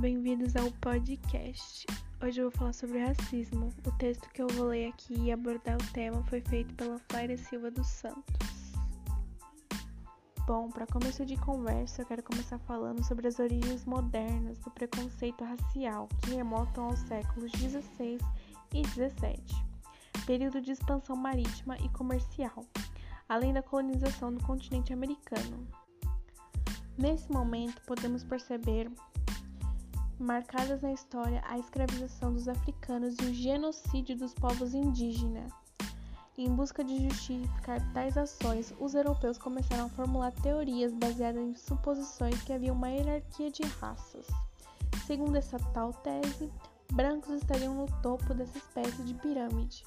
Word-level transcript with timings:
bem-vindos 0.00 0.56
ao 0.56 0.70
podcast. 0.80 1.86
Hoje 2.24 2.40
eu 2.40 2.48
vou 2.48 2.58
falar 2.58 2.72
sobre 2.72 3.04
racismo. 3.04 3.70
O 3.86 3.92
texto 3.98 4.30
que 4.30 4.40
eu 4.40 4.48
vou 4.48 4.68
ler 4.68 4.88
aqui 4.88 5.12
e 5.12 5.30
abordar 5.30 5.76
o 5.76 5.92
tema 5.92 6.24
foi 6.24 6.40
feito 6.40 6.74
pela 6.74 6.98
Flaira 7.10 7.36
Silva 7.36 7.70
dos 7.70 7.86
Santos. 7.86 8.72
Bom, 10.46 10.70
para 10.70 10.86
começo 10.86 11.26
de 11.26 11.36
conversa, 11.36 12.00
eu 12.00 12.06
quero 12.06 12.22
começar 12.22 12.58
falando 12.60 13.04
sobre 13.04 13.28
as 13.28 13.38
origens 13.38 13.84
modernas 13.84 14.58
do 14.60 14.70
preconceito 14.70 15.44
racial, 15.44 16.08
que 16.22 16.30
remontam 16.30 16.84
aos 16.84 17.00
séculos 17.00 17.52
16 17.52 18.22
e 18.72 18.80
17, 18.80 19.54
período 20.24 20.62
de 20.62 20.72
expansão 20.72 21.14
marítima 21.14 21.76
e 21.76 21.90
comercial, 21.90 22.64
além 23.28 23.52
da 23.52 23.62
colonização 23.62 24.32
do 24.32 24.42
continente 24.44 24.94
americano. 24.94 25.68
Nesse 26.96 27.30
momento, 27.30 27.82
podemos 27.82 28.24
perceber 28.24 28.90
marcadas 30.20 30.82
na 30.82 30.92
história 30.92 31.42
a 31.48 31.58
escravização 31.58 32.32
dos 32.32 32.46
africanos 32.46 33.16
e 33.20 33.24
o 33.24 33.34
genocídio 33.34 34.16
dos 34.16 34.34
povos 34.34 34.74
indígenas. 34.74 35.50
Em 36.36 36.48
busca 36.54 36.84
de 36.84 37.08
justificar 37.08 37.80
tais 37.92 38.16
ações, 38.16 38.72
os 38.78 38.94
europeus 38.94 39.38
começaram 39.38 39.86
a 39.86 39.88
formular 39.90 40.32
teorias 40.32 40.92
baseadas 40.92 41.42
em 41.42 41.54
suposições 41.54 42.40
que 42.42 42.52
havia 42.52 42.72
uma 42.72 42.88
hierarquia 42.88 43.50
de 43.50 43.62
raças. 43.62 44.26
Segundo 45.06 45.36
essa 45.36 45.58
tal 45.74 45.92
tese, 45.92 46.50
brancos 46.92 47.30
estariam 47.30 47.74
no 47.74 47.86
topo 48.00 48.32
dessa 48.34 48.58
espécie 48.58 49.02
de 49.02 49.14
pirâmide, 49.14 49.84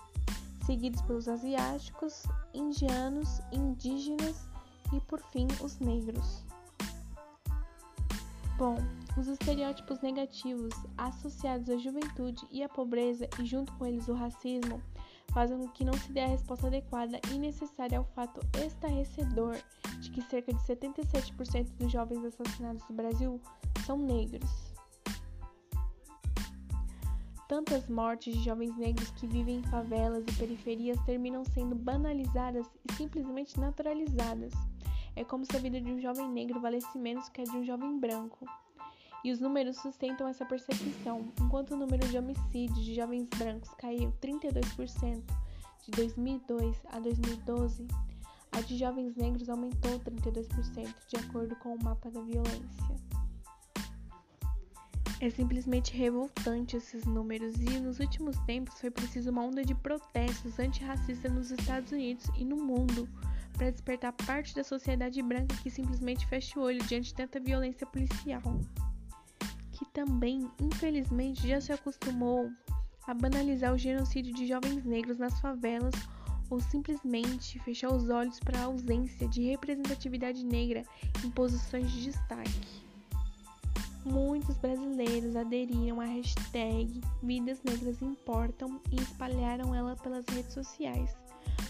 seguidos 0.66 1.02
pelos 1.04 1.28
asiáticos, 1.28 2.24
indianos, 2.54 3.40
indígenas 3.52 4.48
e, 4.92 5.00
por 5.02 5.22
fim, 5.32 5.48
os 5.62 5.80
negros. 5.80 6.44
Bom, 8.58 8.78
os 9.18 9.28
estereótipos 9.28 10.02
negativos 10.02 10.74
associados 10.98 11.70
à 11.70 11.78
juventude 11.78 12.46
e 12.50 12.64
à 12.64 12.70
pobreza 12.70 13.30
e 13.40 13.46
junto 13.46 13.72
com 13.74 13.86
eles 13.86 14.08
o 14.08 14.14
racismo 14.14 14.82
fazem 15.32 15.58
com 15.58 15.68
que 15.70 15.84
não 15.84 15.94
se 15.94 16.12
dê 16.12 16.22
a 16.22 16.28
resposta 16.28 16.68
adequada 16.68 17.20
e 17.32 17.38
necessária 17.38 17.98
ao 17.98 18.06
fato 18.06 18.40
estarrecedor 18.66 19.58
de 20.00 20.12
que 20.12 20.22
cerca 20.22 20.54
de 20.54 20.60
77% 20.62 21.72
dos 21.78 21.92
jovens 21.92 22.24
assassinados 22.26 22.88
no 22.90 22.96
Brasil 22.96 23.42
são 23.86 23.98
negros. 23.98 24.74
Tantas 27.48 27.88
mortes 27.88 28.36
de 28.36 28.44
jovens 28.44 28.76
negros 28.78 29.12
que 29.12 29.28
vivem 29.28 29.58
em 29.58 29.64
favelas 29.64 30.24
e 30.28 30.38
periferias 30.38 31.00
terminam 31.06 31.44
sendo 31.46 31.76
banalizadas 31.76 32.66
e 32.90 32.94
simplesmente 32.94 33.60
naturalizadas. 33.60 34.54
É 35.16 35.24
como 35.24 35.46
se 35.46 35.56
a 35.56 35.60
vida 35.60 35.80
de 35.80 35.92
um 35.92 36.00
jovem 36.00 36.28
negro 36.30 36.60
valesse 36.60 36.98
menos 36.98 37.30
que 37.30 37.42
a 37.42 37.44
de 37.44 37.52
um 37.52 37.64
jovem 37.64 38.00
branco. 38.00 38.46
E 39.24 39.32
os 39.32 39.40
números 39.40 39.78
sustentam 39.78 40.28
essa 40.28 40.46
percepção. 40.46 41.32
Enquanto 41.40 41.72
o 41.72 41.78
número 41.78 42.06
de 42.08 42.18
homicídios 42.18 42.84
de 42.84 42.94
jovens 42.94 43.28
brancos 43.38 43.70
caiu 43.76 44.12
32% 44.22 45.24
de 45.84 45.92
2002 45.92 46.78
a 46.92 47.00
2012, 47.00 47.88
a 48.52 48.62
de 48.62 48.78
jovens 48.78 49.16
negros 49.16 49.50
aumentou 49.50 50.00
32%, 50.00 50.94
de 51.08 51.18
acordo 51.18 51.56
com 51.56 51.74
o 51.74 51.84
mapa 51.84 52.12
da 52.12 52.22
violência. 52.22 52.96
É 55.20 55.30
simplesmente 55.30 55.96
revoltante 55.96 56.76
esses 56.76 57.06
números 57.06 57.56
e 57.56 57.80
nos 57.80 58.00
últimos 58.00 58.38
tempos 58.46 58.80
foi 58.82 58.92
preciso 58.92 59.32
uma 59.32 59.42
onda 59.42 59.64
de 59.64 59.74
protestos 59.74 60.60
antirracistas 60.60 61.32
nos 61.32 61.50
Estados 61.50 61.94
Unidos 61.94 62.26
e 62.38 62.44
no 62.44 62.58
mundo 62.58 63.08
para 63.54 63.72
despertar 63.72 64.12
parte 64.12 64.54
da 64.54 64.66
sociedade 64.66 65.22
branca 65.22 65.56
que 65.64 65.70
simplesmente 65.70 66.28
fecha 66.28 66.60
o 66.60 66.64
olho 66.64 66.84
diante 66.84 67.08
de 67.08 67.16
tanta 67.16 67.40
violência 67.40 67.88
policial, 67.88 68.42
que 69.84 69.92
também, 69.92 70.50
infelizmente, 70.60 71.48
já 71.48 71.60
se 71.60 71.72
acostumou 71.72 72.50
a 73.06 73.14
banalizar 73.14 73.74
o 73.74 73.78
genocídio 73.78 74.34
de 74.34 74.48
jovens 74.48 74.84
negros 74.86 75.18
nas 75.18 75.40
favelas 75.40 75.94
ou 76.50 76.60
simplesmente 76.60 77.60
fechar 77.60 77.94
os 77.94 78.10
olhos 78.10 78.40
para 78.40 78.60
a 78.60 78.66
ausência 78.66 79.28
de 79.28 79.44
representatividade 79.44 80.46
negra 80.46 80.84
em 81.24 81.30
posições 81.32 81.92
de 81.92 82.04
destaque. 82.04 82.84
Muitos 84.06 84.58
brasileiros 84.58 85.36
aderiram 85.36 86.02
à 86.02 86.06
hashtag 86.06 87.02
Vidas 87.22 87.62
Negras 87.64 88.02
Importam 88.02 88.80
e 88.92 88.96
espalharam 88.96 89.74
ela 89.74 89.96
pelas 89.96 90.26
redes 90.28 90.54
sociais 90.54 91.16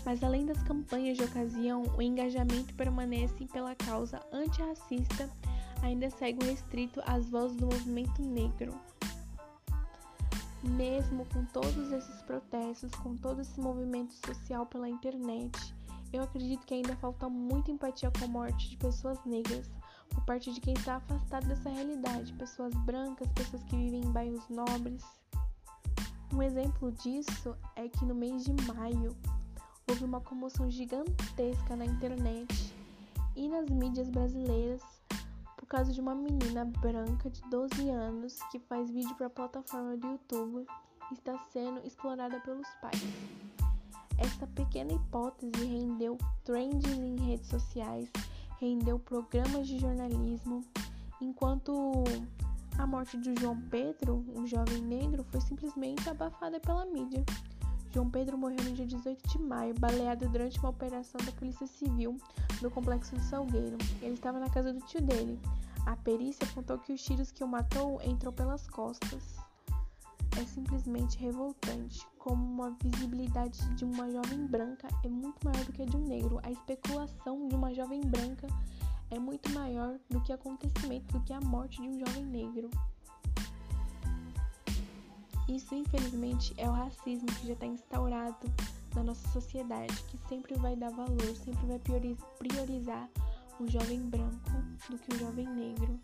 mas 0.05 0.23
além 0.23 0.45
das 0.45 0.61
campanhas 0.63 1.17
de 1.17 1.23
ocasião, 1.23 1.83
o 1.97 2.01
engajamento 2.01 2.73
permanece 2.73 3.45
pela 3.47 3.75
causa 3.75 4.19
antirracista 4.31 5.29
ainda 5.83 6.09
segue 6.09 6.45
restrito 6.45 7.01
às 7.05 7.29
vozes 7.29 7.57
do 7.57 7.65
movimento 7.65 8.21
negro. 8.21 8.73
Mesmo 10.63 11.25
com 11.25 11.43
todos 11.45 11.91
esses 11.91 12.21
protestos, 12.21 12.95
com 12.95 13.17
todo 13.17 13.41
esse 13.41 13.59
movimento 13.59 14.13
social 14.25 14.65
pela 14.65 14.87
internet, 14.89 15.75
eu 16.13 16.23
acredito 16.23 16.65
que 16.65 16.73
ainda 16.73 16.95
falta 16.95 17.27
muita 17.27 17.69
empatia 17.69 18.09
com 18.17 18.23
a 18.23 18.27
morte 18.27 18.69
de 18.69 18.77
pessoas 18.77 19.19
negras 19.25 19.69
por 20.09 20.23
parte 20.23 20.53
de 20.53 20.61
quem 20.61 20.73
está 20.73 20.95
afastado 20.95 21.47
dessa 21.47 21.69
realidade, 21.69 22.31
pessoas 22.33 22.73
brancas, 22.85 23.27
pessoas 23.33 23.63
que 23.63 23.75
vivem 23.75 24.01
em 24.01 24.11
bairros 24.11 24.47
nobres. 24.47 25.03
Um 26.33 26.41
exemplo 26.41 26.93
disso 26.93 27.57
é 27.75 27.89
que 27.89 28.05
no 28.05 28.15
mês 28.15 28.45
de 28.45 28.53
maio, 28.65 29.15
houve 29.89 30.05
uma 30.05 30.21
comoção 30.21 30.71
gigantesca 30.71 31.75
na 31.75 31.85
internet 31.85 32.73
e 33.35 33.49
nas 33.49 33.69
mídias 33.69 34.09
brasileiras 34.09 34.92
por 35.63 35.67
causa 35.67 35.93
de 35.93 36.01
uma 36.01 36.13
menina 36.13 36.65
branca 36.81 37.29
de 37.29 37.41
12 37.49 37.89
anos 37.89 38.37
que 38.51 38.59
faz 38.59 38.91
vídeo 38.91 39.15
para 39.15 39.27
a 39.27 39.29
plataforma 39.29 39.95
do 39.95 40.07
YouTube 40.07 40.65
e 41.09 41.13
está 41.13 41.37
sendo 41.53 41.79
explorada 41.87 42.37
pelos 42.41 42.67
pais. 42.81 43.01
Essa 44.17 44.45
pequena 44.45 44.91
hipótese 44.91 45.63
rendeu 45.63 46.17
trends 46.43 46.85
em 46.91 47.15
redes 47.15 47.47
sociais, 47.47 48.09
rendeu 48.59 48.99
programas 48.99 49.65
de 49.65 49.79
jornalismo, 49.79 50.65
enquanto 51.21 52.03
a 52.77 52.85
morte 52.85 53.17
de 53.17 53.33
João 53.39 53.57
Pedro, 53.69 54.25
um 54.35 54.45
jovem 54.45 54.81
negro, 54.81 55.23
foi 55.31 55.39
simplesmente 55.39 56.09
abafada 56.09 56.59
pela 56.59 56.85
mídia. 56.85 57.23
João 57.93 58.09
Pedro 58.09 58.35
morreu 58.35 58.63
no 58.63 58.71
dia 58.71 58.87
18 58.87 59.29
de 59.29 59.39
maio, 59.39 59.75
baleado 59.79 60.27
durante 60.27 60.57
uma 60.59 60.69
operação 60.69 61.21
da 61.23 61.31
Polícia 61.33 61.67
Civil 61.67 62.17
no 62.59 62.71
complexo 62.71 63.13
do 63.13 63.21
Salgueiro. 63.21 63.77
Ele 64.01 64.15
estava 64.15 64.39
na 64.39 64.49
casa 64.49 64.73
do 64.73 64.81
tio 64.81 64.99
dele. 64.99 65.39
A 65.85 65.95
perícia 65.95 66.43
apontou 66.43 66.79
que 66.79 66.91
os 66.91 67.03
tiros 67.03 67.31
que 67.31 67.43
o 67.43 67.47
matou 67.47 68.01
entrou 68.01 68.33
pelas 68.33 68.67
costas. 68.67 69.35
É 70.39 70.43
simplesmente 70.43 71.19
revoltante 71.19 72.07
como 72.17 72.43
uma 72.43 72.75
visibilidade 72.81 73.63
de 73.75 73.85
uma 73.85 74.09
jovem 74.09 74.47
branca 74.47 74.87
é 75.03 75.07
muito 75.07 75.45
maior 75.45 75.63
do 75.63 75.71
que 75.71 75.83
a 75.83 75.85
de 75.85 75.95
um 75.95 76.07
negro. 76.07 76.39
A 76.41 76.51
especulação 76.51 77.47
de 77.47 77.53
uma 77.53 77.71
jovem 77.75 78.01
branca 78.01 78.47
é 79.11 79.19
muito 79.19 79.51
maior 79.51 79.99
do 80.09 80.19
que 80.21 80.33
acontecimento, 80.33 81.13
do 81.13 81.23
que 81.23 81.31
a 81.31 81.41
morte 81.41 81.79
de 81.79 81.87
um 81.87 81.99
jovem 81.99 82.25
negro. 82.25 82.71
Isso, 85.47 85.75
infelizmente, 85.75 86.53
é 86.57 86.67
o 86.69 86.71
racismo 86.71 87.27
que 87.27 87.47
já 87.47 87.53
está 87.53 87.65
instaurado 87.65 88.51
na 88.95 89.03
nossa 89.03 89.27
sociedade, 89.29 90.03
que 90.07 90.17
sempre 90.29 90.55
vai 90.55 90.75
dar 90.75 90.91
valor, 90.91 91.35
sempre 91.35 91.65
vai 91.65 91.79
priorizar 92.39 93.09
o 93.59 93.67
jovem 93.69 93.99
branco 94.09 94.51
do 94.89 94.97
que 94.97 95.15
o 95.15 95.19
jovem 95.19 95.47
negro. 95.47 95.99